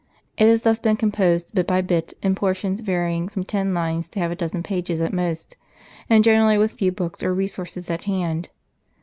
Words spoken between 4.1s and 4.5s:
half a